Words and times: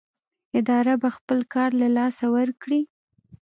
اداره 0.59 0.93
به 1.01 1.09
خپل 1.17 1.39
کار 1.53 1.69
له 1.81 1.87
لاسه 1.97 2.25
ورکړي. 2.35 2.81